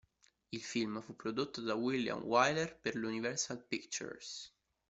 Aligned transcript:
Il 0.51 0.63
film 0.63 0.99
fu 0.99 1.15
prodotto 1.15 1.61
da 1.61 1.75
William 1.75 2.23
Wyler 2.23 2.75
per 2.75 2.95
l'Universal 2.95 3.63
Pictures. 3.67 4.51